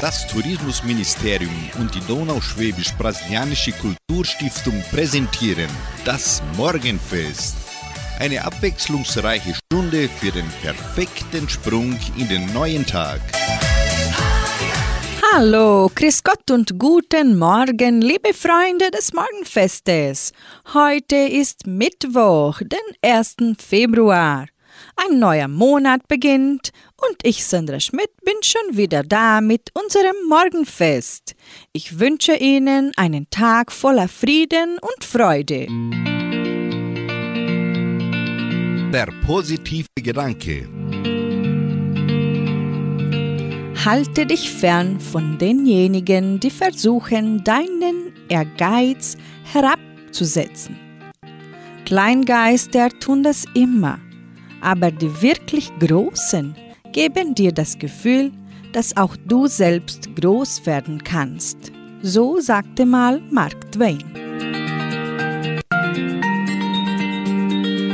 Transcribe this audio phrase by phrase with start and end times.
[0.00, 5.68] Das Tourismusministerium und die Donauschwäbisch-Brasilianische Kulturstiftung präsentieren
[6.04, 7.56] das Morgenfest.
[8.20, 13.20] Eine abwechslungsreiche Stunde für den perfekten Sprung in den neuen Tag.
[15.32, 20.32] Hallo, Chris Gott und guten Morgen, liebe Freunde des Morgenfestes.
[20.74, 23.34] Heute ist Mittwoch, den 1.
[23.58, 24.46] Februar.
[25.00, 31.36] Ein neuer Monat beginnt und ich, Sandra Schmidt, bin schon wieder da mit unserem Morgenfest.
[31.72, 35.68] Ich wünsche Ihnen einen Tag voller Frieden und Freude.
[38.92, 40.68] Der positive Gedanke.
[43.84, 50.76] Halte dich fern von denjenigen, die versuchen, deinen Ehrgeiz herabzusetzen.
[51.84, 54.00] Kleingeister tun das immer
[54.60, 56.54] aber die wirklich Großen
[56.92, 58.32] geben dir das Gefühl,
[58.72, 61.72] dass auch du selbst groß werden kannst.
[62.02, 64.04] So sagte mal Mark Twain.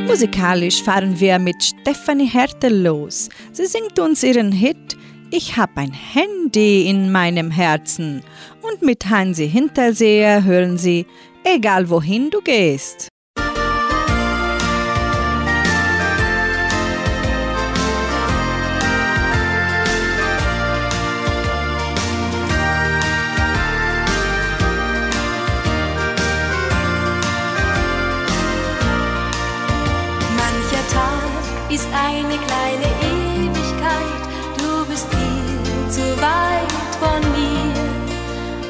[0.06, 3.28] Musikalisch fahren wir mit Stephanie Hertel los.
[3.52, 4.96] Sie singt uns ihren Hit
[5.30, 8.22] Ich hab ein Handy in meinem Herzen.
[8.62, 11.06] Und mit Hansi Hinterseher hören sie
[11.42, 13.08] Egal wohin du gehst.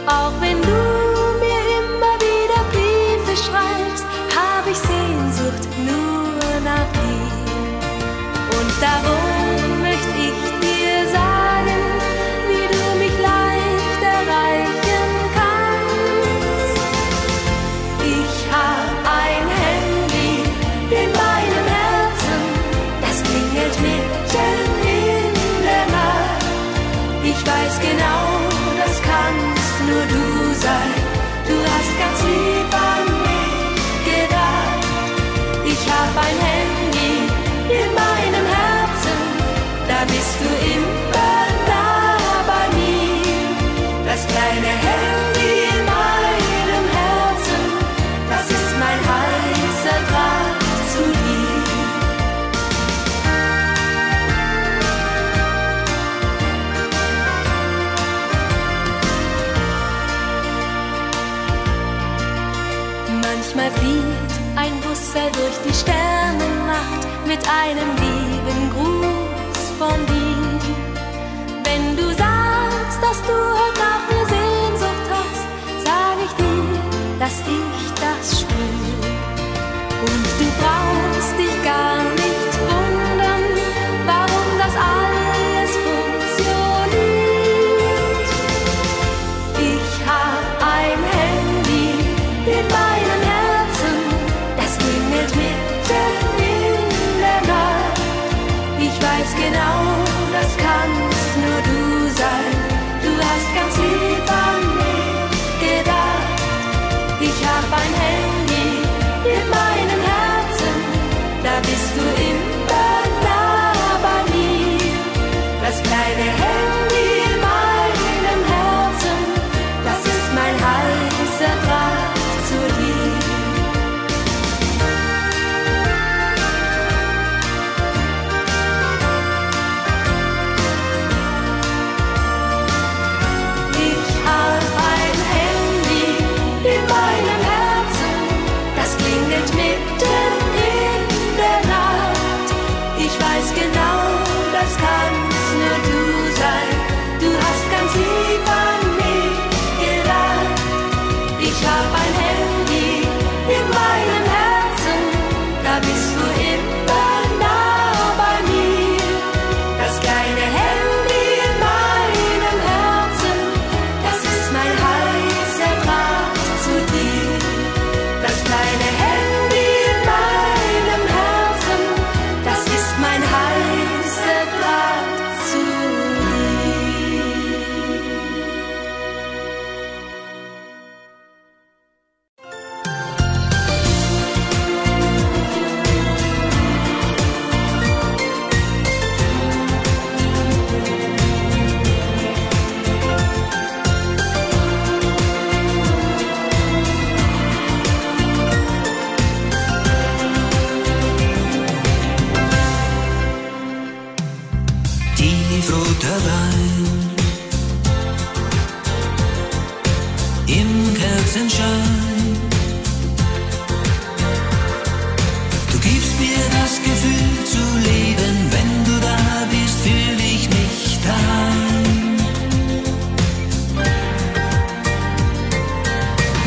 [0.07, 0.44] Auch wenn du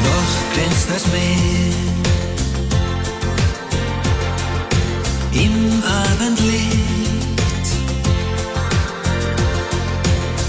[0.04, 1.78] Noch glänzt das Meer
[5.44, 7.68] im Abendlicht.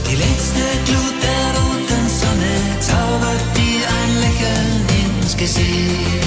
[0.07, 4.87] Die letzte Glut der roten Sonne zaubert dir ein Lächeln
[5.21, 6.27] ins Gesicht.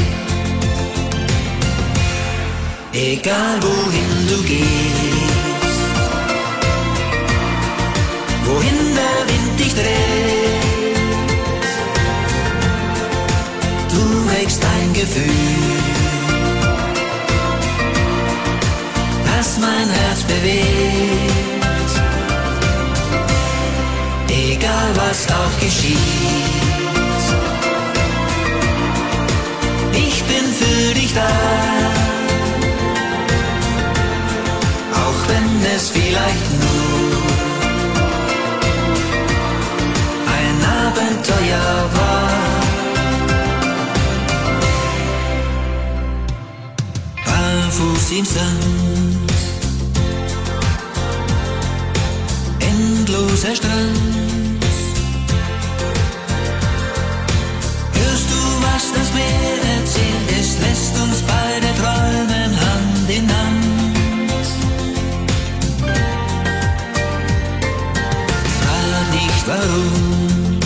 [2.93, 5.00] Egal wohin du gehst,
[9.61, 11.01] der Wind dich dreht,
[13.89, 15.81] du wächst ein Gefühl.
[19.25, 21.91] das mein Herz bewegt.
[24.29, 25.97] Egal was auch geschieht,
[29.93, 31.27] ich bin für dich da.
[35.03, 36.70] Auch wenn es vielleicht nur
[48.11, 49.21] Im Sand
[52.59, 54.65] endloser Strand.
[57.93, 60.29] Hörst du, was das Meer erzählt?
[60.41, 63.65] Es lässt uns beide träumen Hand in Hand.
[68.59, 70.59] Frag nicht warum.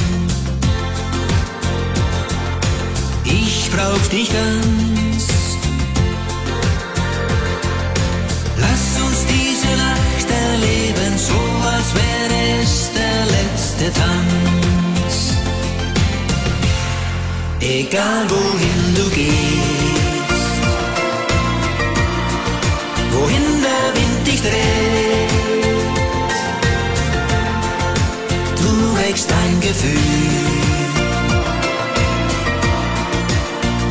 [3.24, 4.95] Ich brauch dich ganz.
[11.96, 15.14] Wäre es der letzte Tanz.
[17.60, 20.58] Egal wohin du gehst,
[23.12, 25.34] wohin der Wind dich dreht,
[28.62, 30.02] du wächst ein Gefühl,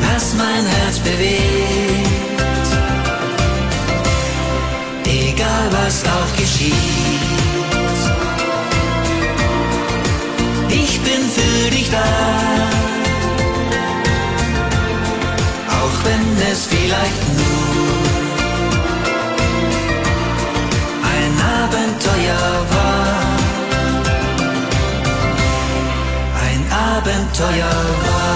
[0.06, 1.84] das mein Herz bewegt
[5.34, 7.13] egal was auch geschieht.
[11.84, 12.04] Dich da,
[15.70, 17.64] auch wenn es vielleicht nur
[21.14, 21.32] ein
[21.62, 23.14] Abenteuer war.
[26.46, 28.34] Ein Abenteuer war.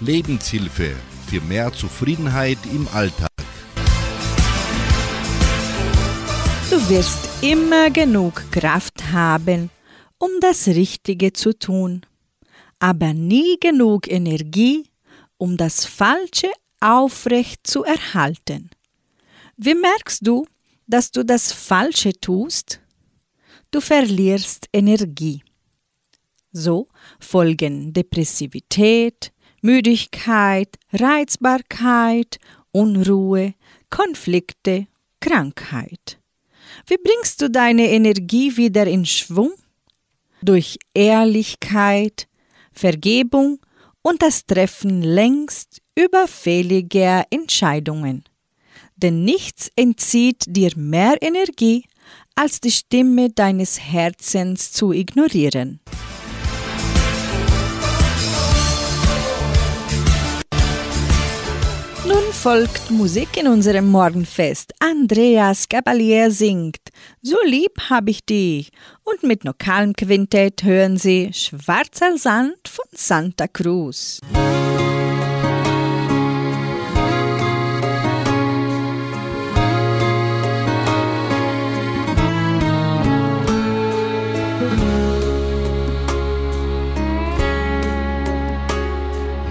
[0.00, 0.96] Lebenshilfe
[1.34, 3.28] für mehr Zufriedenheit im Alltag.
[6.70, 9.70] Du wirst immer genug Kraft haben,
[10.18, 12.02] um das Richtige zu tun,
[12.78, 14.84] aber nie genug Energie,
[15.36, 18.70] um das Falsche aufrecht zu erhalten.
[19.56, 20.46] Wie merkst du,
[20.86, 22.80] dass du das Falsche tust?
[23.72, 25.42] Du verlierst Energie.
[26.52, 26.86] So
[27.18, 29.33] folgen Depressivität,
[29.64, 32.36] Müdigkeit, Reizbarkeit,
[32.70, 33.54] Unruhe,
[33.88, 34.88] Konflikte,
[35.20, 36.18] Krankheit.
[36.86, 39.54] Wie bringst du deine Energie wieder in Schwung?
[40.42, 42.28] Durch Ehrlichkeit,
[42.72, 43.58] Vergebung
[44.02, 48.24] und das Treffen längst überfälliger Entscheidungen.
[48.96, 51.86] Denn nichts entzieht dir mehr Energie,
[52.34, 55.80] als die Stimme deines Herzens zu ignorieren.
[62.44, 64.74] Folgt Musik in unserem Morgenfest.
[64.78, 66.90] Andreas Gabalier singt
[67.22, 68.70] So lieb hab ich dich.
[69.02, 74.20] Und mit lokalem Quintett hören Sie Schwarzer Sand von Santa Cruz.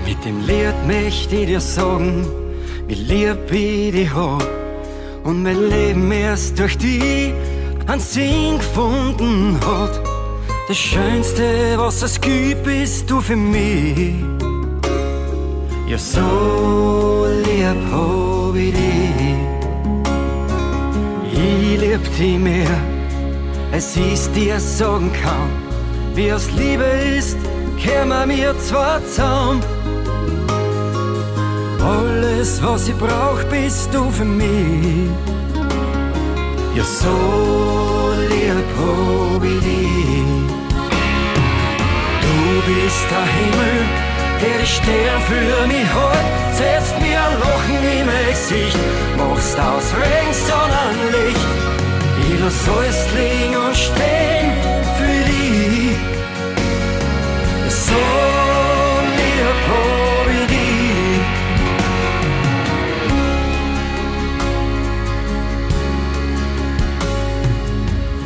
[0.05, 2.42] Mit dem Lied möchte ich dir sagen,
[2.87, 4.47] wie lieb ich dich hab.
[5.23, 7.33] Und mein Leben erst durch die
[7.87, 10.01] einen Sinn gefunden hat.
[10.67, 14.15] Das Schönste, was es gibt, bist du für mich.
[15.87, 19.03] Ja, so lieb hab ich dich.
[21.33, 22.77] Ich lieb dich mehr,
[23.71, 25.49] als ich dir sagen kann.
[26.15, 26.85] Wie es Liebe
[27.17, 27.37] ist,
[28.23, 29.61] bei mir zwar zusammen.
[31.83, 35.11] Alles, was ich brauch, bist du für mich.
[36.75, 40.43] Ja, so lieb hab ich dich.
[42.23, 42.35] Du
[42.67, 43.77] bist der Himmel,
[44.41, 46.25] der Stern für mich hat.
[46.57, 48.77] Setzt mir ein Lachen im Gesicht,
[49.17, 51.47] machst aus Regen Sonnenlicht.
[52.29, 54.51] Ich lass alles liegen und stehen
[54.97, 55.97] für dich.
[57.69, 58.42] So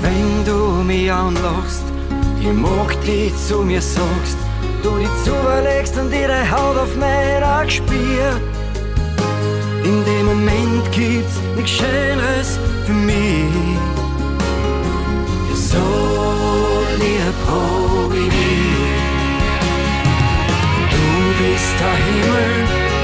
[0.08, 1.84] Wenn du mich anlachst,
[2.40, 4.38] ich mag dich zu mir sagst,
[4.82, 8.30] du dich zulegst und ihre Haut auf mein Auge spür.
[9.84, 13.52] In dem Moment gibt's nichts Schöneres für mich.
[15.72, 15.88] So
[17.02, 18.38] lieb hab ich.
[20.94, 21.06] Du
[21.42, 22.54] bist der Himmel,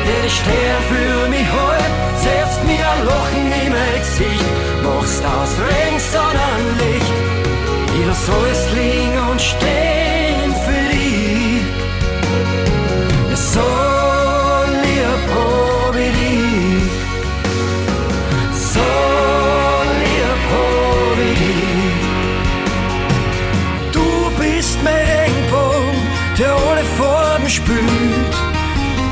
[0.07, 1.93] der die Stern für mich hält,
[2.23, 3.42] setzt mir ein Lachen in
[5.13, 7.13] machst aus Regen Sonnenlicht.
[7.95, 11.61] Ich lass alles liegen und stehen für dich.
[13.29, 13.69] Ja, so
[14.81, 15.29] lieb
[15.95, 16.91] ich dich.
[18.73, 18.89] So
[20.01, 20.43] lieb
[21.19, 21.61] dich.
[23.91, 24.07] Du
[24.39, 26.01] bist mein Regenbogen,
[26.39, 28.35] der alle Farben spült,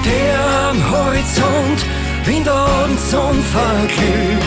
[0.05, 0.39] der
[0.69, 1.85] am Horizont
[2.25, 4.40] wie in der Abendsonne verglüht.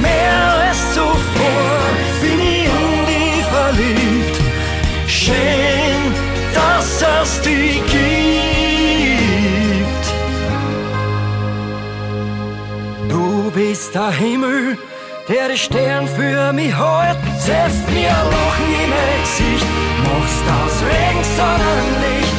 [0.00, 1.80] Mehr als zuvor
[2.20, 4.36] bin ich in dich verliebt.
[5.06, 6.14] Schön,
[6.54, 7.98] dass es dich gibt.
[13.08, 14.78] Du bist der Himmel,
[15.28, 17.18] der die Stern für mich hält.
[17.38, 18.90] Setzt mir ein Lachen in
[19.22, 19.66] Gesicht,
[20.04, 22.36] machst aus Regen Sonnenlicht.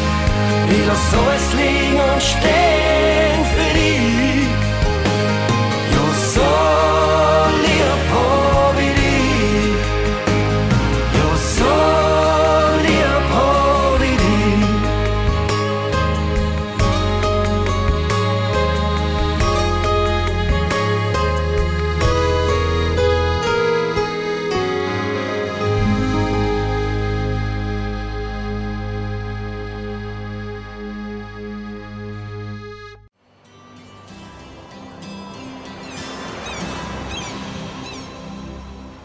[0.72, 3.39] Ich lass alles liegen und stehen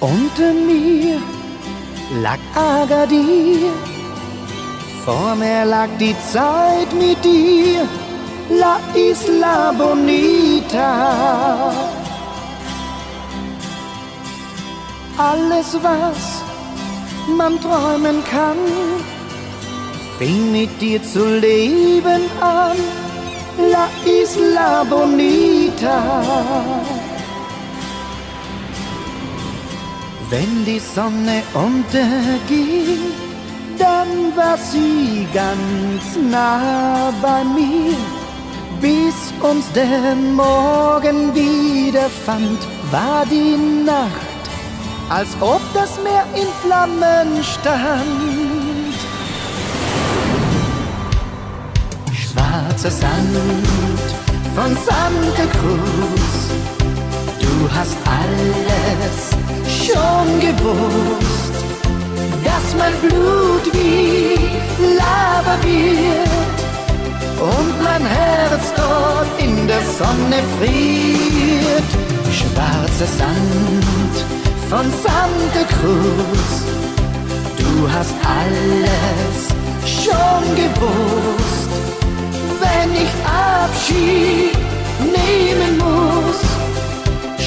[0.05, 1.19] Unter mir
[2.23, 3.73] lag Agadir,
[5.03, 7.89] vor mir lag die Zeit mit dir,
[8.51, 10.91] La Isla Bonita.
[15.17, 16.23] Alles, was
[17.39, 18.61] man träumen kann,
[20.19, 22.77] fing mit dir zu leben an,
[23.73, 25.99] La Isla Bonita.
[30.31, 33.13] Wenn die Sonne unterging,
[33.79, 37.97] dann war sie ganz nah bei mir.
[38.81, 42.59] Bis uns der Morgen wieder fand,
[42.91, 44.45] war die Nacht,
[45.09, 48.95] als ob das Meer in Flammen stand.
[52.13, 54.07] Schwarzer Sand
[54.55, 56.24] von Santa Cruz,
[57.77, 59.17] hast alles
[59.83, 61.55] schon gewusst,
[62.45, 64.39] dass mein Blut wie
[64.99, 66.59] Lava wird
[67.41, 71.91] und mein Herz dort in der Sonne friert.
[72.39, 74.15] Schwarzer Sand
[74.71, 76.51] von Santa Cruz,
[77.59, 79.39] du hast alles
[80.03, 81.71] schon gewusst,
[82.63, 84.57] wenn ich Abschied
[85.01, 86.64] nehmen muss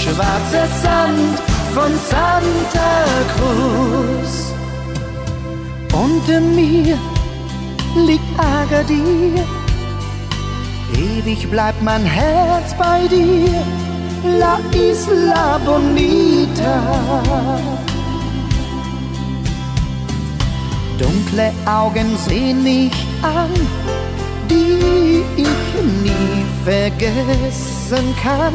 [0.07, 1.39] schwarzer Sand
[1.73, 2.91] von Santa
[3.33, 4.53] Cruz.
[5.93, 6.97] Unter mir
[7.95, 9.43] liegt Agadir,
[10.93, 13.63] ewig bleibt mein Herz bei dir,
[14.39, 16.77] La Isla Bonita.
[20.97, 23.51] Dunkle Augen sehen mich an,
[24.49, 25.71] die ich
[26.03, 28.53] nie vergessen kann.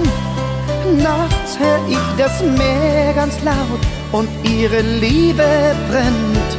[0.96, 3.80] Nachts hör ich das Meer ganz laut
[4.12, 6.52] und ihre Liebe brennt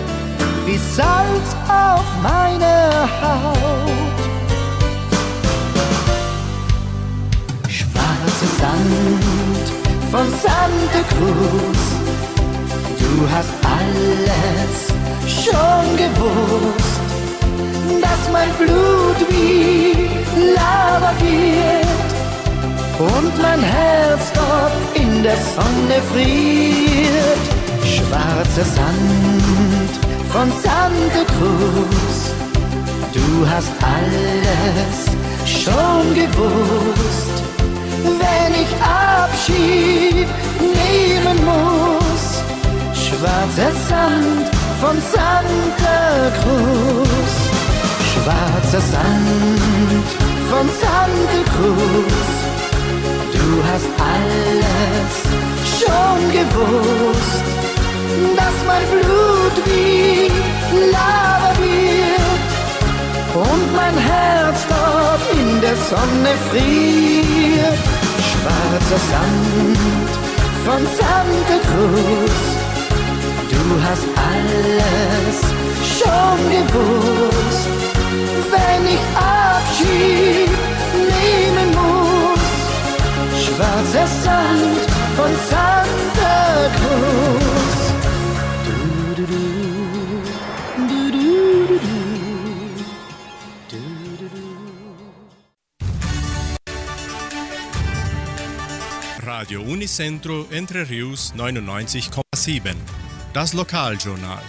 [0.65, 4.23] wie Salz auf meiner Haut.
[7.69, 9.65] Schwarzer Sand
[10.11, 11.81] von Santa Cruz,
[12.99, 14.93] du hast alles
[15.27, 17.01] schon gewusst,
[18.01, 20.09] dass mein Blut wie
[20.55, 22.12] Lava wird
[22.99, 27.43] und mein Herz dort in der Sonne friert.
[27.83, 29.93] Schwarzer Sand
[30.31, 32.17] von Santa Cruz,
[33.13, 34.97] du hast alles
[35.45, 37.37] schon gewusst.
[38.03, 40.27] Wenn ich Abschied
[40.59, 42.43] nehmen muss,
[42.93, 44.49] schwarzer Sand
[44.81, 47.33] von Santa Cruz,
[48.11, 50.07] schwarzer Sand
[50.49, 52.52] von Santa Cruz
[53.53, 55.13] Du hast alles
[55.79, 57.45] schon gewusst,
[58.35, 60.31] dass mein Blut wie
[60.91, 62.49] Lava wird
[63.35, 67.77] und mein Herz dort in der Sonne friert.
[68.27, 70.11] Schwarzer Sand
[70.65, 72.39] von Santa Cruz,
[73.53, 75.37] du hast alles
[75.99, 77.69] schon gewusst,
[78.49, 80.62] wenn ich Abschied
[83.55, 84.79] schwarzer Sand
[85.15, 87.93] von Santa Cruz.
[88.65, 89.63] Du, du, du, du,
[99.25, 102.75] Radio Unicentro Entre Rius 99,7.
[103.33, 104.41] Das Lokaljournal.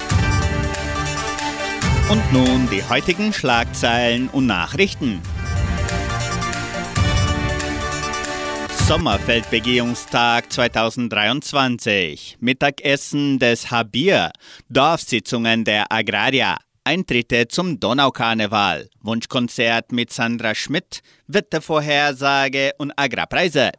[2.10, 5.20] Und nun die heutigen Schlagzeilen und Nachrichten.
[8.86, 12.36] Sommerfeldbegehungstag 2023.
[12.40, 14.30] Mittagessen des Habir.
[14.68, 16.58] Dorfsitzungen der Agraria.
[16.84, 18.90] Eintritte zum Donaukarneval.
[19.00, 21.00] Wunschkonzert mit Sandra Schmidt.
[21.28, 23.70] Wettervorhersage und Agrarpreise.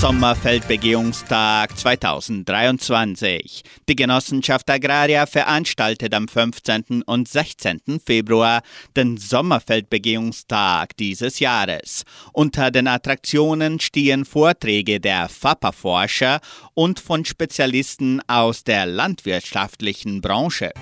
[0.00, 3.62] Sommerfeldbegehungstag 2023.
[3.86, 7.02] Die Genossenschaft Agraria veranstaltet am 15.
[7.04, 8.00] und 16.
[8.02, 8.62] Februar
[8.96, 12.04] den Sommerfeldbegehungstag dieses Jahres.
[12.32, 16.40] Unter den Attraktionen stehen Vorträge der FAPA-Forscher
[16.72, 20.72] und von Spezialisten aus der landwirtschaftlichen Branche.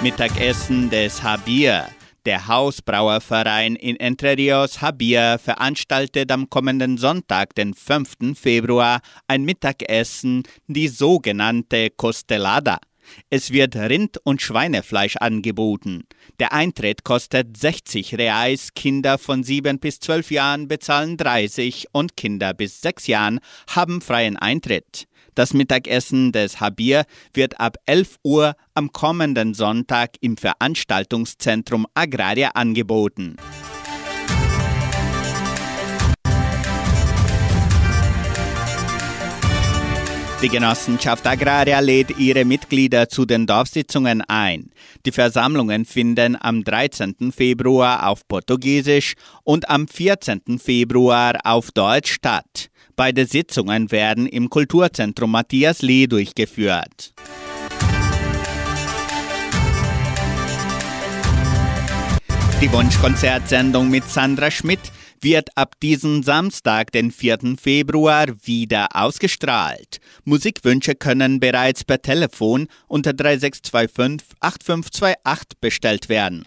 [0.00, 1.90] Mittagessen des Habir.
[2.24, 8.38] Der Hausbrauerverein in Entre Rios Habir veranstaltet am kommenden Sonntag, den 5.
[8.38, 12.78] Februar, ein Mittagessen, die sogenannte Costelada.
[13.28, 16.04] Es wird Rind- und Schweinefleisch angeboten.
[16.38, 22.54] Der Eintritt kostet 60 Reais, Kinder von 7 bis 12 Jahren bezahlen 30 und Kinder
[22.54, 25.08] bis 6 Jahren haben freien Eintritt.
[25.34, 33.36] Das Mittagessen des Habir wird ab 11 Uhr am kommenden Sonntag im Veranstaltungszentrum Agraria angeboten.
[40.42, 44.72] Die Genossenschaft Agraria lädt ihre Mitglieder zu den Dorfsitzungen ein.
[45.06, 47.30] Die Versammlungen finden am 13.
[47.30, 49.14] Februar auf Portugiesisch
[49.44, 50.58] und am 14.
[50.58, 52.71] Februar auf Deutsch statt.
[53.04, 57.12] Beide Sitzungen werden im Kulturzentrum Matthias Lee durchgeführt.
[62.60, 64.78] Die Wunschkonzertsendung mit Sandra Schmidt
[65.20, 67.56] wird ab diesem Samstag, den 4.
[67.60, 69.98] Februar, wieder ausgestrahlt.
[70.24, 76.44] Musikwünsche können bereits per Telefon unter 3625 8528 bestellt werden.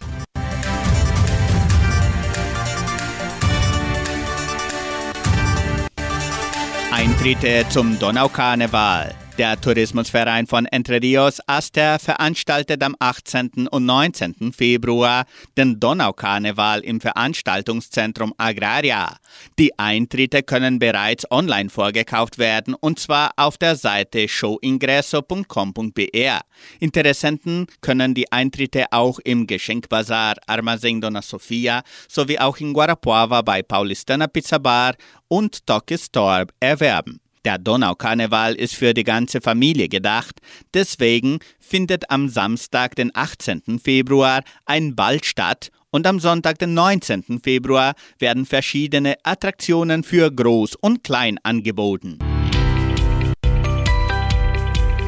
[6.96, 9.14] Eintritte zum Donaukarneval.
[9.38, 13.68] Der Tourismusverein von Entre Rios Aster veranstaltet am 18.
[13.70, 14.54] und 19.
[14.54, 15.26] Februar
[15.58, 19.18] den Donaukarneval im Veranstaltungszentrum Agraria.
[19.60, 26.40] Die Eintritte können bereits online vorgekauft werden und zwar auf der Seite showingresso.com.br.
[26.80, 33.64] Interessenten können die Eintritte auch im Geschenkbazar Armazém Dona Sofia sowie auch in Guarapuava bei
[33.64, 34.96] Paulistana Pizza Bar
[35.28, 37.20] und Toki Store erwerben.
[37.46, 40.42] Der Donaukarneval ist für die ganze Familie gedacht.
[40.74, 43.80] Deswegen findet am Samstag, den 18.
[43.80, 47.40] Februar, ein Ball statt und am Sonntag, den 19.
[47.44, 52.18] Februar, werden verschiedene Attraktionen für Groß und Klein angeboten.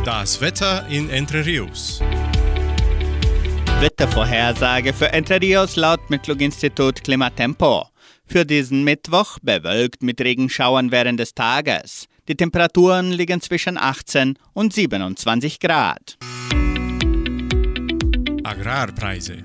[0.06, 2.02] Das Wetter in Entre Rios.
[3.80, 7.88] Wettervorhersage für Entre Rios laut Metlog-Institut Klimatempo.
[8.26, 12.08] Für diesen Mittwoch bewölkt mit Regenschauern während des Tages.
[12.28, 16.18] Die Temperaturen liegen zwischen 18 und 27 Grad.
[18.44, 19.38] Agrarpreise.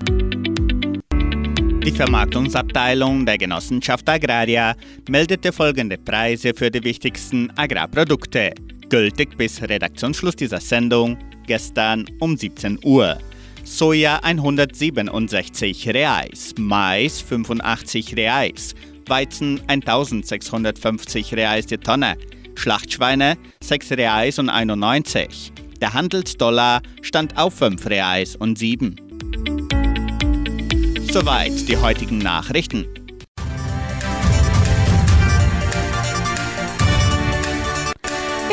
[1.85, 4.75] Die Vermarktungsabteilung der Genossenschaft Agraria
[5.09, 8.53] meldete folgende Preise für die wichtigsten Agrarprodukte,
[8.89, 11.17] gültig bis Redaktionsschluss dieser Sendung
[11.47, 13.17] gestern um 17 Uhr.
[13.63, 18.75] Soja 167 Reais, Mais 85 Reais,
[19.07, 22.17] Weizen 1650 Reais die Tonne,
[22.55, 25.51] Schlachtschweine 6 Reais und 91.
[25.81, 28.95] Der Handelsdollar stand auf 5 Reais und 7.
[31.11, 32.87] Soweit die heutigen Nachrichten.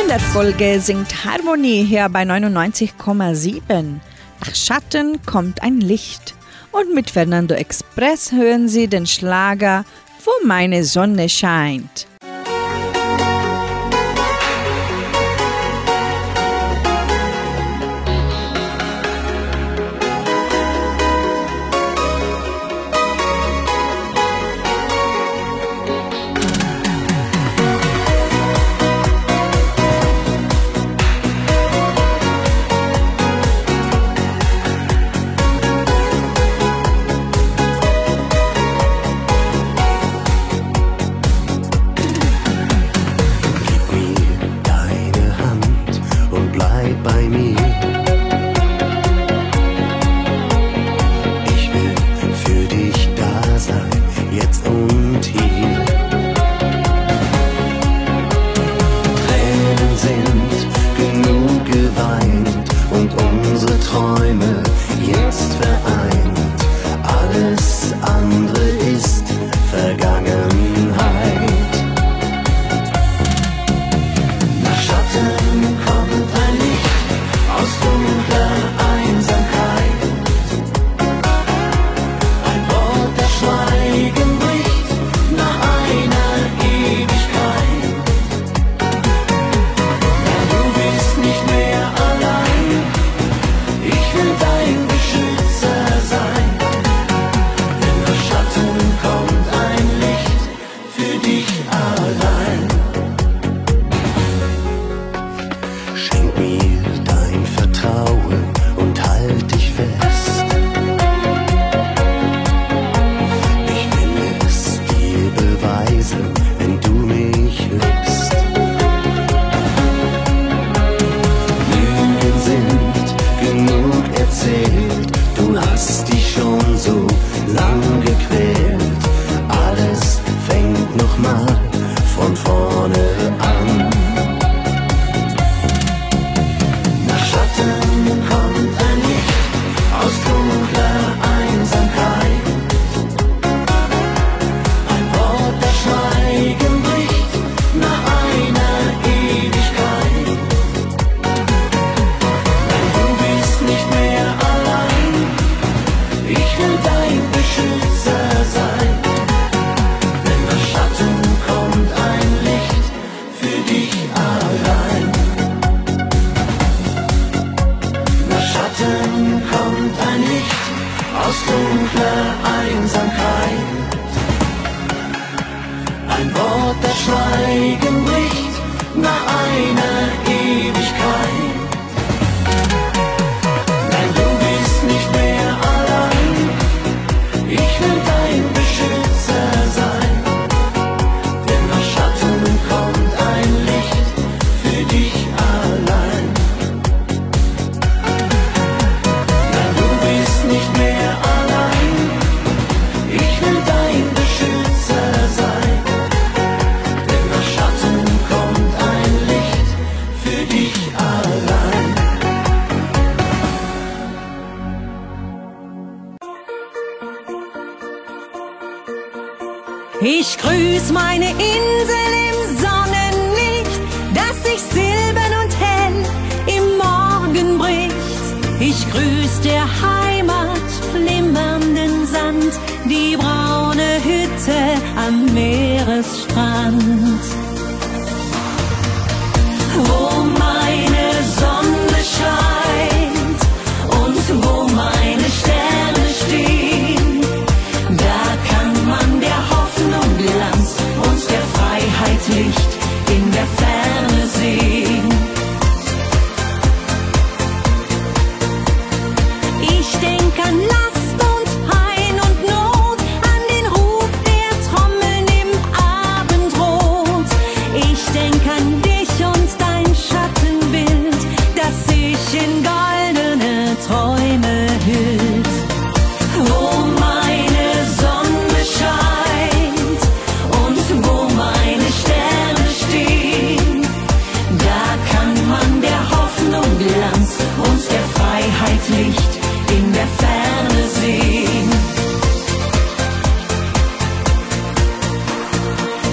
[0.01, 4.01] In der Folge singt Harmonie hier bei 99,7.
[4.41, 6.35] Nach Schatten kommt ein Licht.
[6.73, 9.85] Und mit Fernando Express hören Sie den Schlager
[10.25, 12.07] Wo meine Sonne scheint.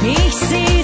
[0.09, 0.76] It's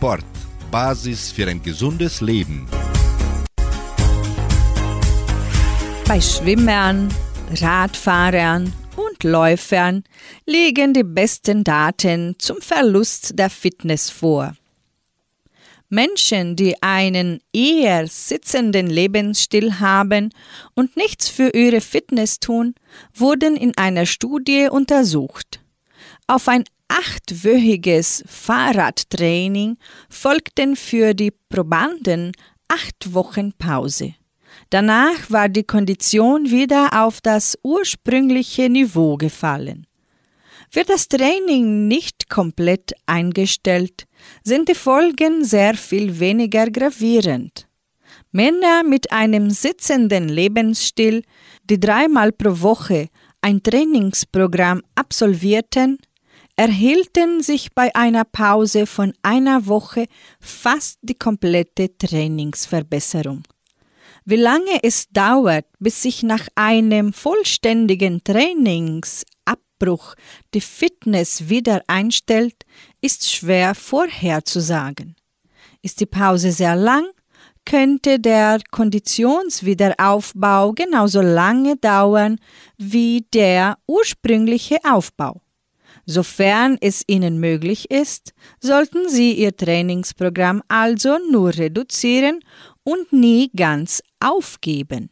[0.00, 0.24] Sport.
[0.70, 2.66] Basis für ein gesundes Leben.
[6.08, 7.12] Bei Schwimmern,
[7.60, 10.04] Radfahrern und Läufern
[10.46, 14.54] liegen die besten Daten zum Verlust der Fitness vor.
[15.90, 20.32] Menschen, die einen eher sitzenden Lebensstil haben
[20.74, 22.74] und nichts für ihre Fitness tun,
[23.12, 25.60] wurden in einer Studie untersucht.
[26.26, 32.32] Auf ein achtwöchiges Fahrradtraining folgten für die Probanden
[32.68, 34.14] acht Wochen Pause.
[34.70, 39.86] Danach war die Kondition wieder auf das ursprüngliche Niveau gefallen.
[40.72, 44.06] Wird das Training nicht komplett eingestellt,
[44.44, 47.66] sind die Folgen sehr viel weniger gravierend.
[48.32, 51.22] Männer mit einem sitzenden Lebensstil,
[51.64, 53.08] die dreimal pro Woche
[53.40, 55.98] ein Trainingsprogramm absolvierten,
[56.60, 60.04] erhielten sich bei einer Pause von einer Woche
[60.40, 63.44] fast die komplette Trainingsverbesserung.
[64.26, 70.14] Wie lange es dauert, bis sich nach einem vollständigen Trainingsabbruch
[70.52, 72.66] die Fitness wieder einstellt,
[73.00, 75.16] ist schwer vorherzusagen.
[75.80, 77.06] Ist die Pause sehr lang,
[77.64, 82.38] könnte der Konditionswiederaufbau genauso lange dauern
[82.76, 85.40] wie der ursprüngliche Aufbau.
[86.12, 92.40] Sofern es Ihnen möglich ist, sollten Sie Ihr Trainingsprogramm also nur reduzieren
[92.82, 95.10] und nie ganz aufgeben.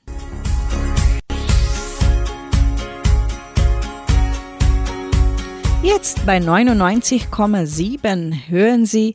[5.85, 9.15] Jetzt bei 99,7 hören Sie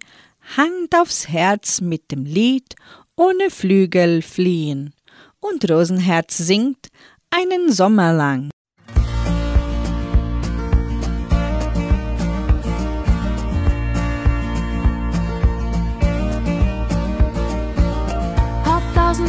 [0.56, 2.76] Hand aufs Herz mit dem Lied
[3.18, 4.94] Ohne Flügel fliehen
[5.42, 6.88] und Rosenherz singt
[7.30, 8.53] einen Sommer lang.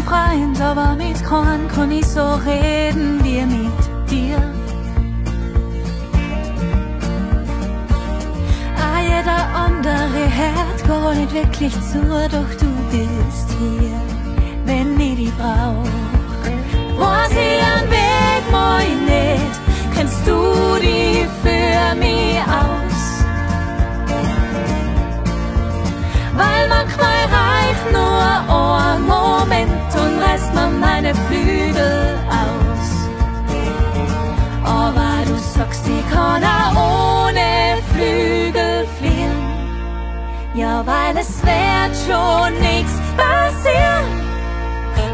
[0.04, 4.38] Freund, aber mit keinem kann ich so reden wie mit dir.
[8.76, 14.00] Ah, jeder andere hört gar nicht wirklich zu, doch du bist hier,
[14.66, 15.88] wenn ich dich brauch.
[16.98, 19.60] Was ich an Weg mal nicht,
[19.96, 23.24] kennst du die für mich aus.
[26.36, 28.26] Weil manchmal reicht nur
[28.68, 29.73] ein Moment
[30.36, 32.88] Lass mal meine Flügel aus.
[34.64, 39.36] Oh, Aber du sagst, ich kann auch ohne Flügel fliehen.
[40.54, 44.08] Ja, weil es wird schon nichts passieren.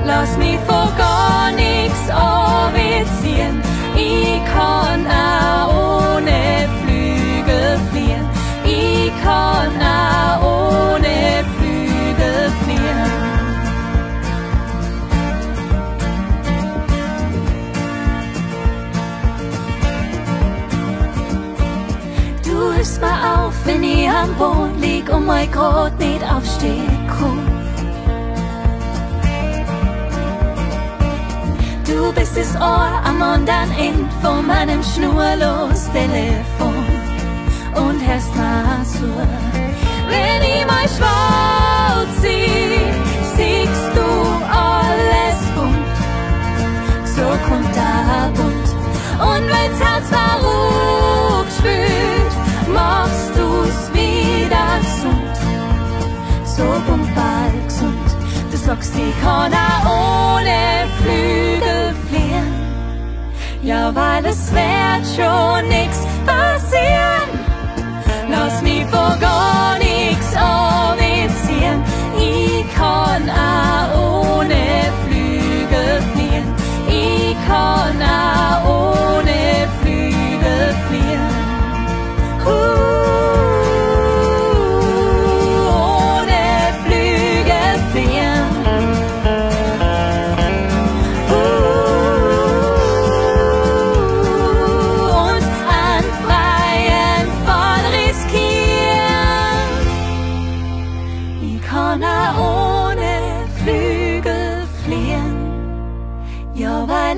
[0.06, 2.06] Lass mich vor gar nichts
[3.20, 3.60] ziehen.
[3.96, 8.26] Ich kann auch ohne Flügel fliehen.
[8.64, 10.69] Ich kann auch ohne
[23.70, 27.46] wenn ich am Boden lieg und mein Gott nicht aufstehen kann.
[31.86, 36.84] Du bist das Ohr am anderen Ende von meinem schnurlos Telefon
[37.74, 39.08] und hörst mal zu.
[40.12, 42.90] Wenn ich mal schwarz sieh,
[43.36, 44.08] siehst du
[44.66, 45.96] alles bunt.
[47.14, 48.68] So kommt da bunt.
[49.30, 50.29] Und wenn's Herz verrucht
[58.80, 59.52] Du ich kann
[59.84, 62.48] ohne Flügel fliehen.
[63.62, 67.28] Ja, weil es wird schon nix passieren.
[68.30, 70.34] Lass mich vor gar nix
[71.44, 71.82] ziehen.
[72.16, 74.64] Ich kann auch ohne
[75.04, 76.46] Flügel fliehen.
[76.88, 79.39] Ich kann auch ohne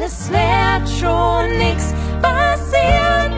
[0.04, 3.32] es wird schon nix passieren.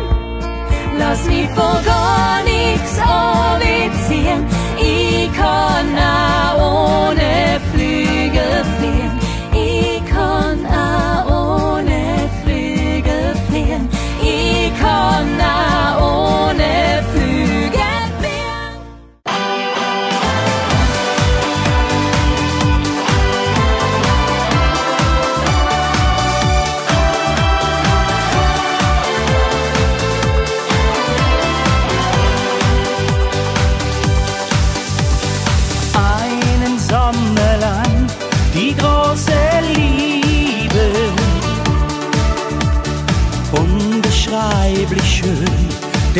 [0.99, 4.47] Lass mich vor gar nix obedieren.
[4.79, 7.54] Ich kann auch ohne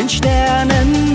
[0.07, 1.14] Sternen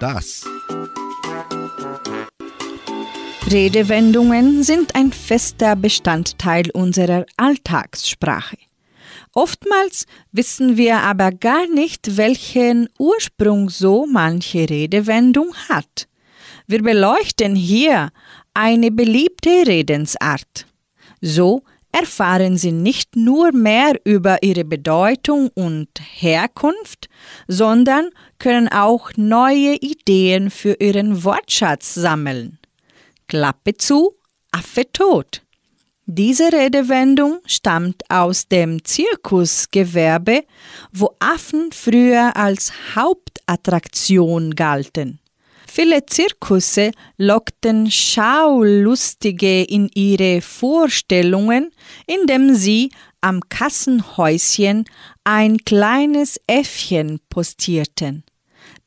[0.00, 0.44] das?
[3.50, 8.58] Redewendungen sind ein fester Bestandteil unserer Alltagssprache.
[9.32, 16.08] Oftmals wissen wir aber gar nicht, welchen Ursprung so manche Redewendung hat.
[16.66, 18.10] Wir beleuchten hier
[18.52, 20.66] eine beliebte Redensart.
[21.20, 27.08] So erfahren Sie nicht nur mehr über ihre Bedeutung und Herkunft,
[27.46, 32.58] sondern können auch neue Ideen für Ihren Wortschatz sammeln.
[33.26, 34.14] Klappe zu,
[34.52, 35.42] Affe tot.
[36.06, 40.44] Diese Redewendung stammt aus dem Zirkusgewerbe,
[40.90, 45.20] wo Affen früher als Hauptattraktion galten.
[45.70, 51.70] Viele Zirkusse lockten Schaulustige in ihre Vorstellungen,
[52.06, 54.86] indem sie am Kassenhäuschen
[55.24, 58.24] ein kleines Äffchen postierten,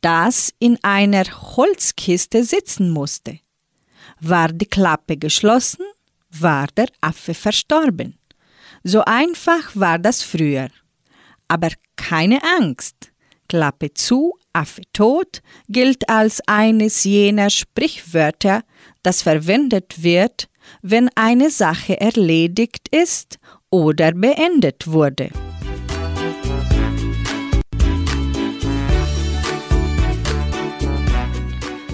[0.02, 1.24] das in einer
[1.56, 3.40] Holzkiste sitzen musste.
[4.20, 5.86] War die Klappe geschlossen,
[6.30, 8.18] war der Affe verstorben.
[8.84, 10.70] So einfach war das früher.
[11.48, 13.12] Aber keine Angst.
[13.48, 18.64] Klappe zu, Affe tot gilt als eines jener Sprichwörter,
[19.04, 20.48] das verwendet wird,
[20.82, 23.40] wenn eine Sache erledigt ist
[23.70, 25.32] oder beendet wurde.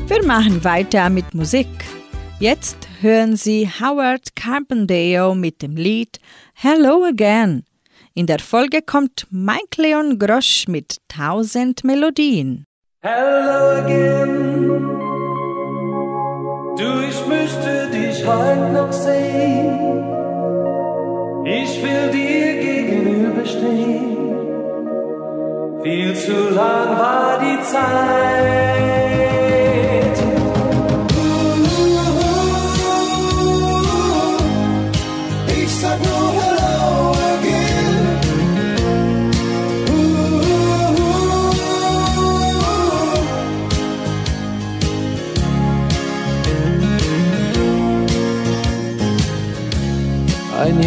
[0.08, 1.68] Wir machen weiter mit Musik.
[2.40, 6.22] Jetzt hören Sie Howard Carpendale mit dem Lied
[6.54, 7.66] Hello Again.
[8.14, 12.64] In der Folge kommt Mike Leon Grosch mit Tausend Melodien.
[13.02, 14.80] Hello again.
[16.78, 19.78] Du, ich möchte dich heute noch sehen.
[21.44, 24.16] Ich will dir gegenüberstehen.
[25.84, 29.07] Viel zu lang war die Zeit.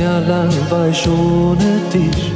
[0.01, 2.33] Ein Jahr lang war ich ohne dich.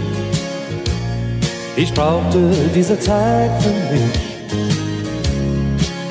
[1.77, 4.13] Ich brauchte diese Zeit für mich.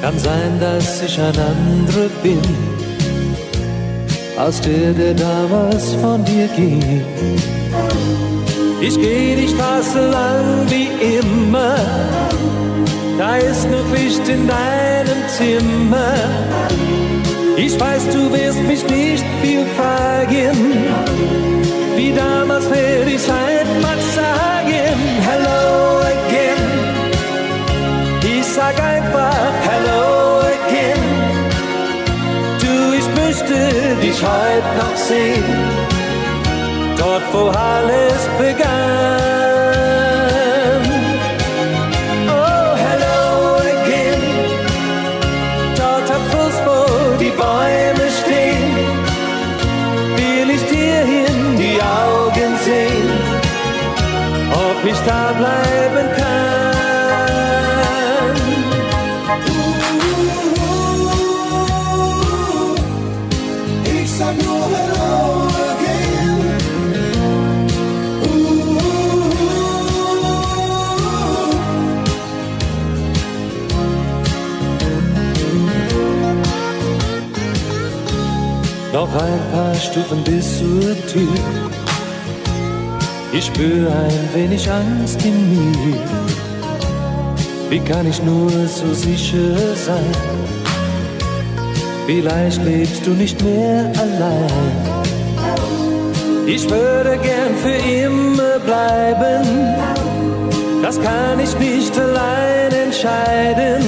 [0.02, 2.42] Kann sein, dass ich ein anderer bin,
[4.36, 7.04] als der, der damals von dir ging.
[8.82, 10.90] Ich geh die Straße lang wie
[11.20, 11.76] immer,
[13.20, 17.03] da ist noch Licht in deinem Zimmer.
[17.66, 20.58] Ich weiß, du wirst mich nicht viel fragen,
[21.96, 24.98] wie damals werde ich einmal sagen,
[25.30, 26.64] hello again.
[28.22, 31.04] Ich sag einfach hello again.
[32.60, 33.56] Du, ich möchte
[34.02, 35.46] dich heute noch sehen,
[36.98, 39.33] dort wo alles begann.
[79.14, 81.74] Noch ein paar Stufen bis zur Tür
[83.36, 85.98] ich spüre ein wenig Angst in mir.
[87.68, 90.12] Wie kann ich nur so sicher sein?
[92.06, 94.52] Vielleicht lebst du nicht mehr allein.
[96.46, 99.48] Ich würde gern für immer bleiben.
[100.84, 103.82] Das kann ich nicht allein entscheiden.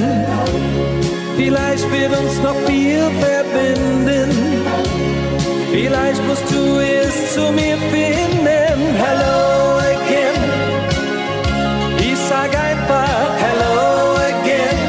[1.38, 4.55] Vielleicht wird uns noch viel verbinden.
[5.78, 8.80] Vielleicht musst du es zu mir finden.
[9.04, 10.42] Hello again.
[12.00, 14.80] Ich sag einfach Hello again.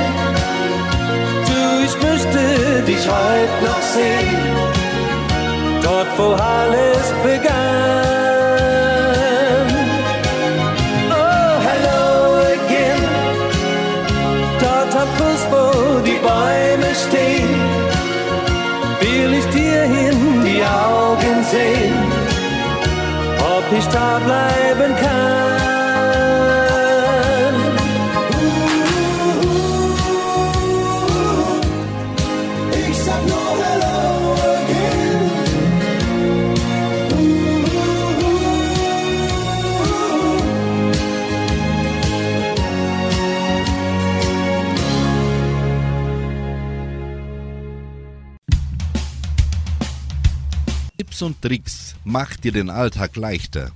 [1.48, 4.42] Du, ich müsste dich heute noch sehen.
[5.82, 8.05] Dort, wo alles begann.
[23.96, 25.54] Da bleiben kann.
[32.90, 34.36] Ich sag nur Hello.
[50.98, 53.72] Tipps und Tricks macht dir den Alltag leichter.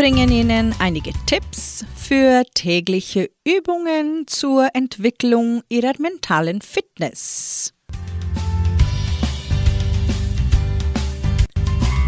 [0.00, 7.74] Bringen Ihnen einige Tipps für tägliche Übungen zur Entwicklung Ihrer mentalen Fitness.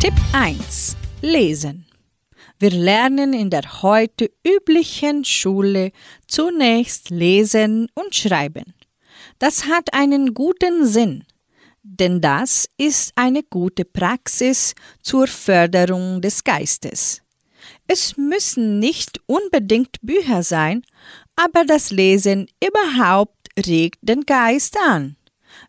[0.01, 0.97] Tipp 1.
[1.21, 1.85] Lesen.
[2.59, 5.93] Wir lernen in der heute üblichen Schule
[6.27, 8.73] zunächst lesen und schreiben.
[9.39, 11.25] Das hat einen guten Sinn,
[11.83, 17.22] denn das ist eine gute Praxis zur Förderung des Geistes.
[17.95, 20.83] Es müssen nicht unbedingt Bücher sein,
[21.37, 25.17] aber das Lesen überhaupt regt den Geist an.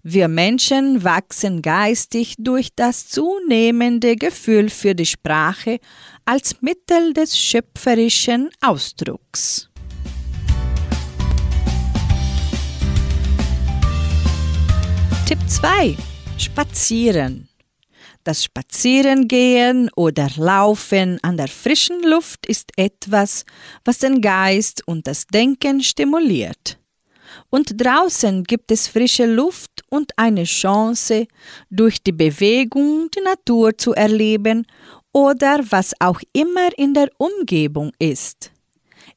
[0.03, 5.79] Wir Menschen wachsen geistig durch das zunehmende Gefühl für die Sprache
[6.23, 9.69] als Mittel des schöpferischen Ausdrucks.
[15.25, 15.97] Tipp 2.
[16.37, 17.49] Spazieren.
[18.23, 23.45] Das Spazierengehen oder Laufen an der frischen Luft ist etwas,
[23.83, 26.79] was den Geist und das Denken stimuliert.
[27.49, 31.27] Und draußen gibt es frische Luft und eine Chance,
[31.69, 34.65] durch die Bewegung die Natur zu erleben
[35.11, 38.51] oder was auch immer in der Umgebung ist.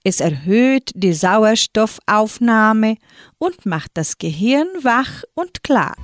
[0.02, 2.96] Es erhöht die Sauerstoffaufnahme
[3.38, 5.94] und macht das Gehirn wach und klar.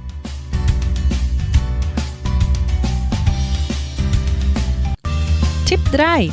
[5.72, 6.30] Tipp 3.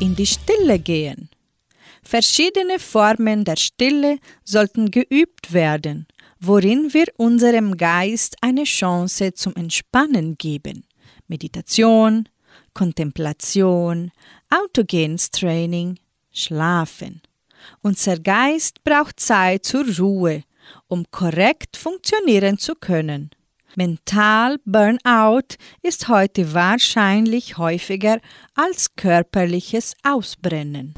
[0.00, 1.28] In die Stille gehen.
[2.02, 6.06] Verschiedene Formen der Stille sollten geübt werden,
[6.40, 10.86] worin wir unserem Geist eine Chance zum Entspannen geben.
[11.26, 12.30] Meditation,
[12.72, 14.10] Kontemplation,
[14.48, 15.98] autogenes Training,
[16.32, 17.20] Schlafen.
[17.82, 20.44] Unser Geist braucht Zeit zur Ruhe,
[20.86, 23.28] um korrekt funktionieren zu können.
[23.76, 28.18] Mental Burnout ist heute wahrscheinlich häufiger
[28.54, 30.94] als körperliches Ausbrennen.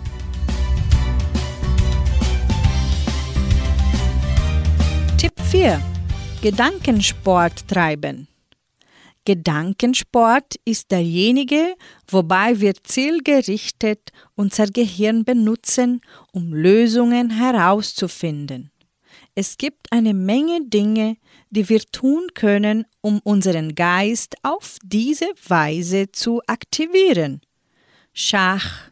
[5.18, 5.80] Tipp 4.
[6.42, 8.28] Gedankensport treiben.
[9.26, 11.74] Gedankensport ist derjenige,
[12.08, 16.00] wobei wir zielgerichtet unser Gehirn benutzen,
[16.32, 18.70] um Lösungen herauszufinden.
[19.34, 21.16] Es gibt eine Menge Dinge,
[21.50, 27.40] die wir tun können, um unseren Geist auf diese Weise zu aktivieren.
[28.12, 28.90] Schach,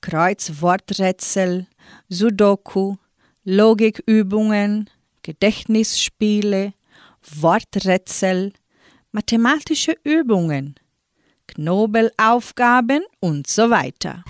[0.00, 1.66] Kreuzworträtsel,
[2.08, 2.96] Sudoku,
[3.44, 4.88] Logikübungen,
[5.22, 6.72] Gedächtnisspiele,
[7.22, 8.52] Worträtsel,
[9.12, 10.76] mathematische Übungen,
[11.46, 14.24] Knobelaufgaben und so weiter.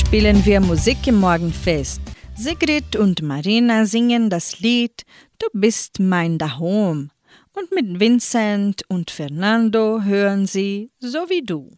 [0.00, 2.00] Spielen wir Musik im Morgenfest.
[2.36, 5.04] Sigrid und Marina singen das Lied
[5.38, 7.10] Du bist mein Dahom.
[7.52, 11.70] Und mit Vincent und Fernando hören sie So wie du.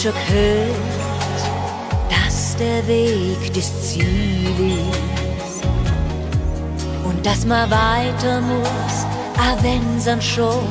[0.00, 0.76] Schon gehört,
[2.08, 4.04] dass der Weg das Ziel
[4.60, 5.64] ist
[7.04, 10.64] und dass man weiter muss, auch wenn's dann schon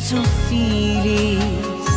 [0.00, 1.90] zu viel ist.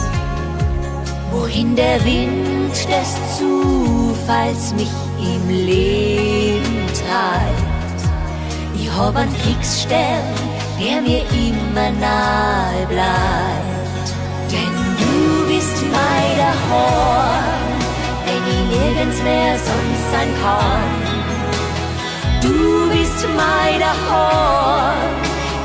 [1.31, 8.09] Wohin der Wind des Zufalls mich im Leben treibt.
[8.73, 10.23] Ich hab einen Fixstern,
[10.79, 13.71] der mir immer nahe bleibt.
[14.51, 14.80] Denn
[15.61, 16.39] du bist mein
[16.69, 17.77] Horn,
[18.25, 20.91] wenn ich nirgends mehr sonst sein kann.
[22.41, 25.11] Du bist mein Horn,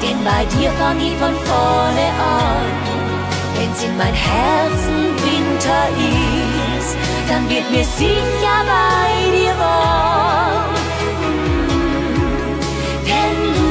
[0.03, 2.67] denn bei dir fang ich von vorne an.
[3.57, 5.83] Wenn's in mein Herzen Winter
[6.79, 6.97] ist,
[7.29, 10.75] dann wird mir sicher bei dir warm.
[13.09, 13.71] Denn du,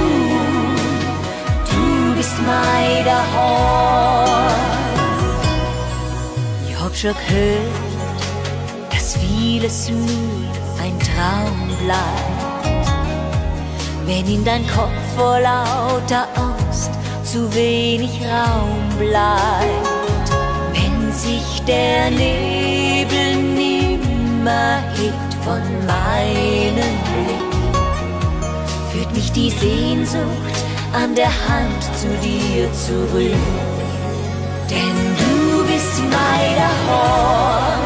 [1.69, 3.05] du bist mein
[3.35, 4.54] Horn.
[6.95, 10.07] Schon gehört, dass vieles nur
[10.81, 12.87] ein Traum bleibt.
[14.05, 16.91] Wenn in dein Kopf vor lauter Angst
[17.25, 20.31] zu wenig Raum bleibt.
[20.71, 27.55] Wenn sich der Nebel nimmer hebt von meinem Blick,
[28.93, 33.35] führt mich die Sehnsucht an der Hand zu dir zurück.
[34.69, 35.44] Denn du
[35.95, 37.79] bist mein Horn,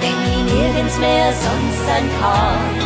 [0.00, 2.78] wenn ich nirgends mehr sonst sein kann.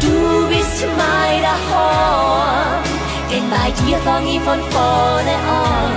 [0.00, 2.82] Du bist mein Horn,
[3.30, 5.92] denn bei dir fang ich von vorne an.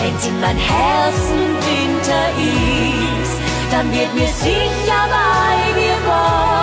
[0.00, 3.36] Wenn's in mein Herzen Winter ist,
[3.70, 6.55] dann wird mir sicher bei dir warm.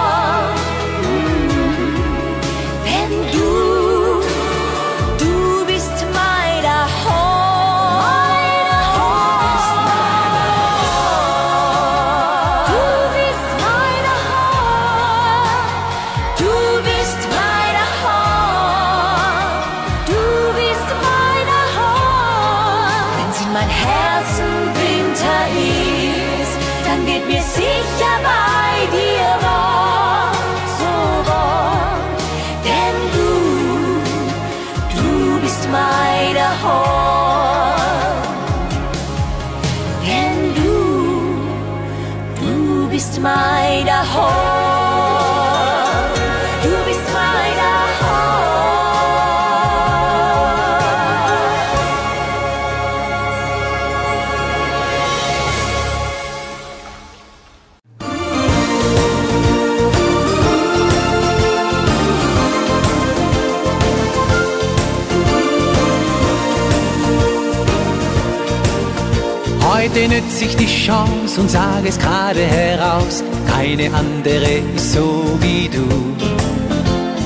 [70.85, 75.87] Chance und sage es gerade heraus, keine andere ist so wie du.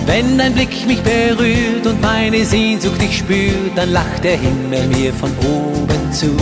[0.05, 5.11] Wenn dein Blick mich berührt und meine Sehnsucht dich spürt, dann lacht der Himmel mir
[5.11, 6.37] von oben zu.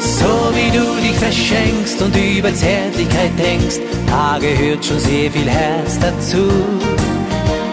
[0.00, 3.78] So wie du dich verschenkst und über Zärtlichkeit denkst,
[4.08, 6.48] da gehört schon sehr viel Herz dazu.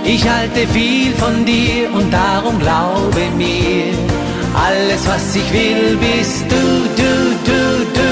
[0.06, 3.86] Ich halte viel von dir und darum glaube mir,
[4.54, 6.56] alles was ich will bist du,
[6.98, 7.12] du,
[7.46, 8.11] du, du,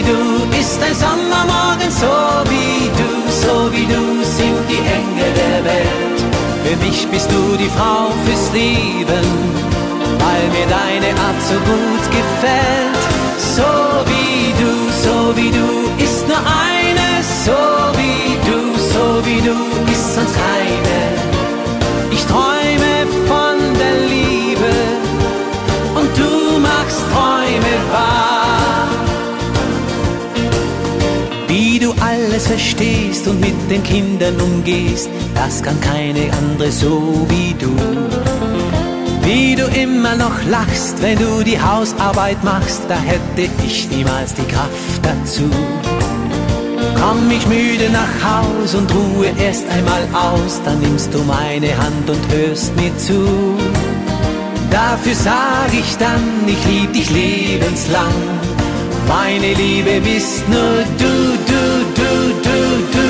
[0.00, 2.06] wie du, ist ein Sommermorgen, so
[2.50, 6.20] wie du, so wie du sind die Engel der Welt.
[6.64, 9.26] Für mich bist du die Frau fürs Leben,
[10.22, 13.02] weil mir deine Art so gut gefällt.
[13.56, 13.70] So
[14.10, 14.72] wie du,
[15.04, 17.08] so wie du, ist nur eine,
[17.44, 17.58] so
[17.98, 19.56] wie du, so wie du,
[19.92, 21.19] ist sonst keine.
[32.40, 37.70] Du alles verstehst und mit den Kindern umgehst, das kann keine andere so wie du.
[39.22, 44.46] Wie du immer noch lachst, wenn du die Hausarbeit machst, da hätte ich niemals die
[44.46, 45.48] Kraft dazu.
[47.00, 52.08] Komm ich müde nach Haus und ruhe erst einmal aus, dann nimmst du meine Hand
[52.08, 53.24] und hörst mir zu.
[54.70, 58.14] Dafür sag ich dann, ich lieb dich lebenslang.
[59.08, 61.12] Meine Liebe bist nur du,
[61.46, 61.69] du,
[62.50, 62.60] du,
[62.96, 63.08] du.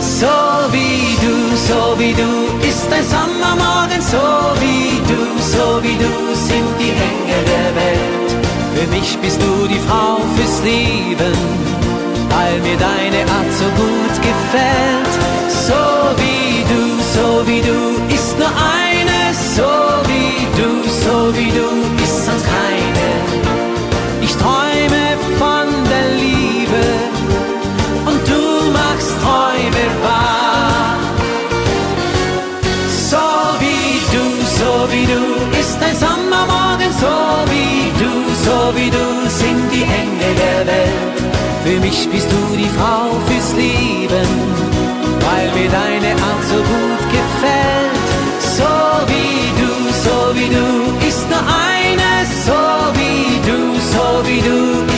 [0.00, 0.36] So
[0.74, 1.34] wie du,
[1.68, 2.30] so wie du,
[2.70, 4.26] ist ein Sommermorgen, so
[4.62, 5.20] wie du,
[5.54, 6.12] so wie du
[6.48, 8.30] sind die Engel der Welt.
[8.74, 11.70] Für mich bist du die Frau fürs Leben
[12.30, 15.14] weil mir deine Art so gut gefällt.
[15.68, 15.82] So
[16.22, 16.82] wie du,
[17.14, 17.78] so wie du,
[18.14, 19.20] ist nur eine,
[19.56, 19.70] so
[20.10, 20.68] wie du,
[21.04, 21.68] so wie du,
[42.00, 44.28] mich bist du die Frau fürs Leben,
[45.26, 48.08] weil mir deine Art so gut gefällt.
[48.56, 48.72] So
[49.10, 49.72] wie du,
[50.04, 51.44] so wie du, ist nur
[51.78, 52.12] eine,
[52.46, 52.60] so
[52.98, 53.58] wie du,
[53.92, 54.89] so wie du,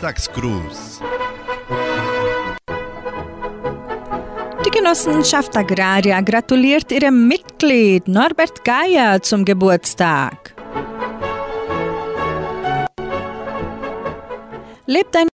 [0.00, 1.00] Geburtstagsgruß.
[4.64, 10.54] Die Genossenschaft Agraria gratuliert ihrem Mitglied Norbert Geier zum Geburtstag.
[14.86, 15.28] Lebt ein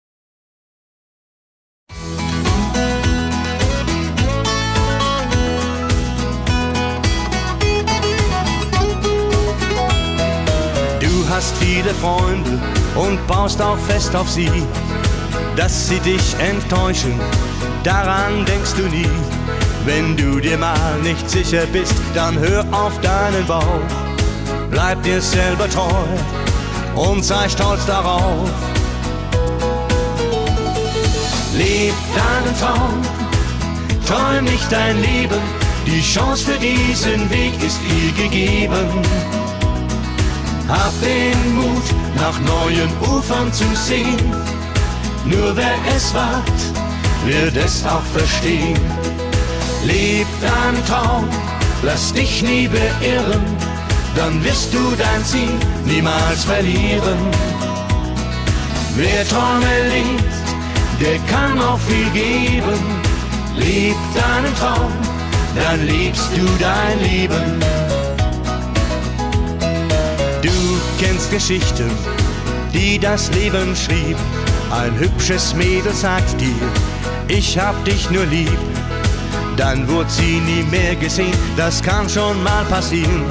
[11.00, 14.50] Du hast viele Freunde und baust auch fest auf sie,
[15.56, 17.18] dass sie dich enttäuschen.
[17.84, 19.08] Daran denkst du nie.
[19.84, 23.80] Wenn du dir mal nicht sicher bist, dann hör auf deinen Bauch.
[24.70, 26.04] Bleib dir selber treu
[26.96, 28.50] und sei stolz darauf.
[31.56, 33.02] Leb deinen Traum,
[34.06, 35.40] träum nicht dein Leben.
[35.86, 39.02] Die Chance für diesen Weg ist viel gegeben.
[40.68, 41.84] Hab den Mut,
[42.16, 44.32] nach neuen Ufern zu sehen.
[45.24, 46.60] Nur wer es wagt,
[47.24, 48.80] wird es auch verstehen.
[49.84, 51.28] Leb deinen Traum,
[51.82, 53.44] lass dich nie beirren,
[54.16, 57.18] dann wirst du dein Ziel niemals verlieren.
[58.96, 60.34] Wer Träume lebt,
[61.00, 62.80] der kann auch viel geben.
[63.56, 64.92] Leb deinen Traum,
[65.54, 67.75] dann liebst du dein Leben.
[70.98, 71.90] Kennst Geschichten,
[72.72, 74.16] die das Leben schrieb.
[74.70, 76.68] Ein hübsches Mädel sagt dir,
[77.28, 78.58] ich hab dich nur lieb.
[79.56, 83.24] dann wurde sie nie mehr gesehen, das kann schon mal passieren.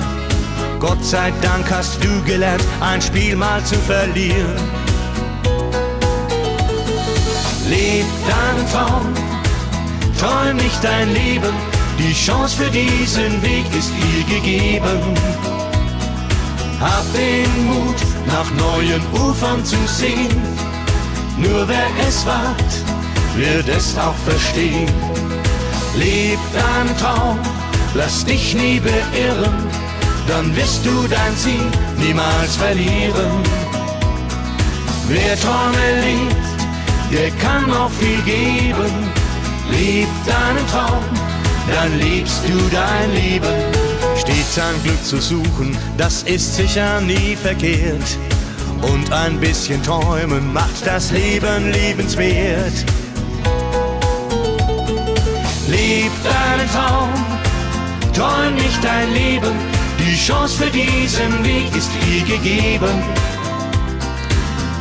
[0.80, 4.56] Gott sei Dank hast du gelernt, ein Spiel mal zu verlieren.
[7.70, 9.14] Leb deinen Traum,
[10.20, 11.54] träum nicht dein Leben,
[11.98, 15.45] die Chance für diesen Weg ist dir gegeben.
[16.80, 17.96] Hab den Mut,
[18.28, 20.42] nach neuen Ufern zu sehen,
[21.38, 22.74] nur wer es wagt,
[23.36, 24.90] wird es auch verstehen.
[25.96, 27.40] Leb deinen Traum,
[27.94, 29.56] lass dich nie beirren,
[30.28, 31.66] dann wirst du dein Ziel
[31.98, 33.44] niemals verlieren.
[35.08, 36.46] Wer Träume lebt,
[37.12, 39.12] der kann auch viel geben.
[39.72, 41.04] Leb deinen Traum,
[41.74, 43.85] dann lebst du dein Leben.
[44.26, 48.18] Stets ein Glück zu suchen, das ist sicher nie verkehrt.
[48.82, 52.74] Und ein bisschen träumen macht das Leben liebenswert.
[55.68, 57.14] Leb deinen Traum,
[58.14, 59.54] träum nicht dein Leben,
[60.00, 63.04] die Chance für diesen Weg ist dir gegeben.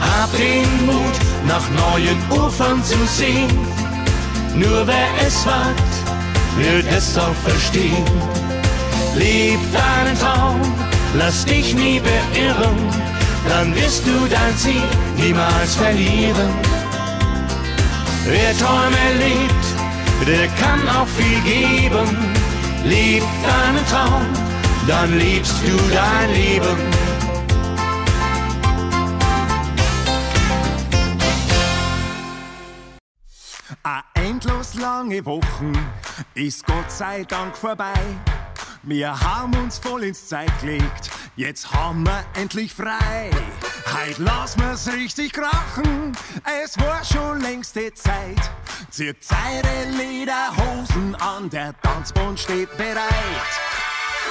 [0.00, 1.16] Hab den Mut,
[1.46, 3.58] nach neuen Ufern zu sehen,
[4.54, 8.43] nur wer es wagt, wird es auch verstehen.
[9.16, 10.60] Leb deinen Traum,
[11.14, 12.76] lass dich nie beirren,
[13.48, 14.82] dann wirst du dein Ziel
[15.16, 16.50] niemals verlieren.
[18.26, 19.64] Wer Träume lebt,
[20.26, 22.08] der kann auch viel geben.
[22.84, 24.26] Leb deinen Traum,
[24.88, 26.76] dann liebst du dein Leben.
[33.82, 35.72] A endlos lange Wochen
[36.34, 37.92] ist Gott sei Dank vorbei.
[38.86, 43.30] Wir haben uns voll ins Zeit gelegt, jetzt haben wir endlich frei.
[43.86, 46.12] Heut lassen wir's richtig krachen,
[46.62, 48.50] es war schon längste Zeit.
[48.90, 53.08] Zieht eure Lederhosen an, der Tanzbund steht bereit.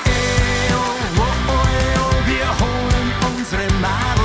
[0.06, 4.22] Ey, oh, oh, oh, wir holen unsere Nadeln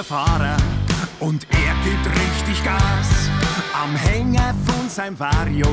[0.00, 0.56] unser Fahrer
[1.20, 3.28] und er gibt richtig Gas.
[3.82, 5.66] Am Hänger von seinem Vario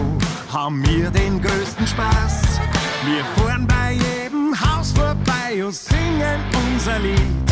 [0.52, 2.60] haben wir den größten Spaß.
[3.06, 6.42] Wir fahren bei jedem Haus vorbei und singen
[6.74, 7.48] unser Lied.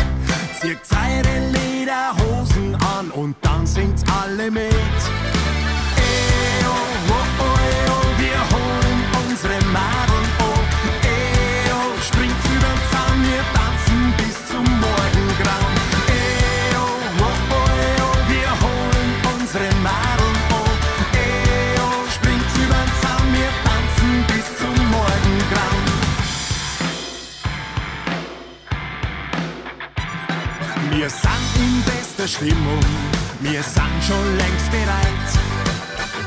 [0.60, 4.72] Zieht eure Lederhosen an und dann singt's alle mit.
[5.96, 7.54] Ey, oh, oh,
[7.88, 10.35] oh, wir holen unsere Madeln
[32.26, 32.80] bester Stimmung,
[33.40, 35.30] wir sind schon längst bereit.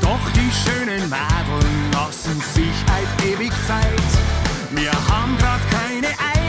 [0.00, 4.10] Doch die schönen Madeln lassen sich halt ewig Zeit.
[4.70, 6.39] Wir haben grad keine Eile,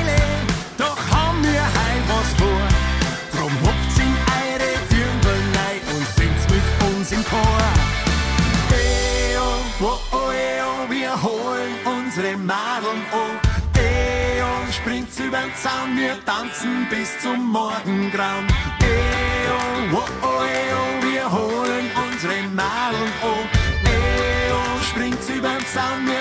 [15.55, 18.47] Zaun, wir tanzen bis zum Morgengrauen.
[18.81, 19.47] Ey,
[19.91, 23.45] oh, oh, oh, wir holen unsere Madeln oh.
[23.83, 26.20] Ey, oh, springt's übern Zaun, wir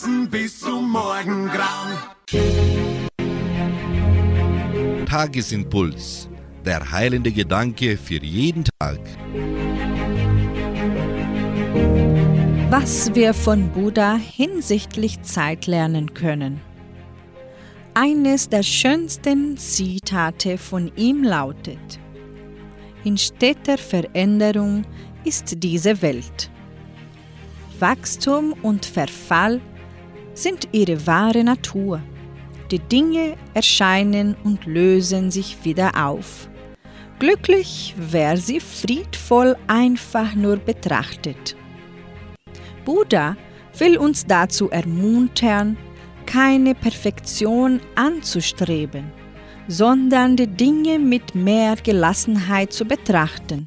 [0.00, 1.98] tanzen bis zum Morgengrauen.
[5.06, 6.28] Tagesimpuls.
[6.64, 9.00] Der heilende Gedanke für jeden Tag.
[12.70, 16.60] Was wir von Buddha hinsichtlich Zeit lernen können.
[17.94, 21.98] Eines der schönsten Zitate von ihm lautet,
[23.04, 24.84] In steter Veränderung
[25.24, 26.50] ist diese Welt.
[27.80, 29.60] Wachstum und Verfall
[30.34, 32.00] sind ihre wahre Natur.
[32.70, 36.48] Die Dinge erscheinen und lösen sich wieder auf.
[37.18, 41.56] Glücklich, wer sie friedvoll einfach nur betrachtet.
[42.84, 43.36] Buddha
[43.78, 45.76] will uns dazu ermuntern,
[46.26, 49.12] keine Perfektion anzustreben,
[49.68, 53.66] sondern die Dinge mit mehr Gelassenheit zu betrachten.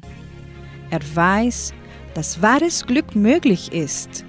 [0.90, 1.74] Er weiß,
[2.14, 4.24] dass wahres Glück möglich ist,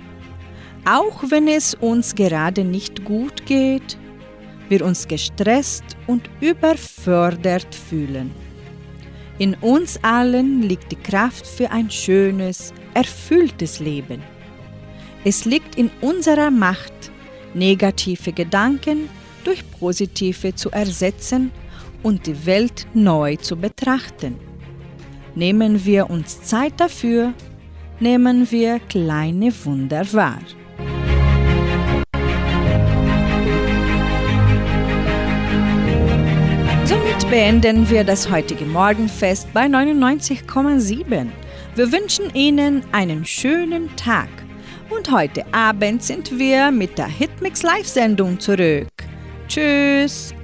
[0.85, 3.97] auch wenn es uns gerade nicht gut geht,
[4.69, 8.31] wir uns gestresst und überfordert fühlen.
[9.37, 14.23] In uns allen liegt die Kraft für ein schönes, erfülltes Leben.
[15.23, 16.93] Es liegt in unserer Macht,
[17.53, 19.09] negative Gedanken
[19.43, 21.51] durch positive zu ersetzen
[22.03, 24.35] und die Welt neu zu betrachten.
[25.35, 27.33] Nehmen wir uns Zeit dafür,
[27.99, 30.39] nehmen wir kleine Wunder wahr.
[37.29, 41.27] Beenden wir das heutige Morgenfest bei 99,7.
[41.75, 44.29] Wir wünschen Ihnen einen schönen Tag.
[44.91, 48.87] Und heute Abend sind wir mit der Hitmix Live-Sendung zurück.
[49.47, 50.35] Tschüss!